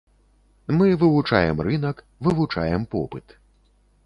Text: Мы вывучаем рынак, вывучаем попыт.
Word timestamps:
Мы 0.77 0.95
вывучаем 1.03 1.61
рынак, 1.67 2.03
вывучаем 2.19 2.87
попыт. 2.87 3.37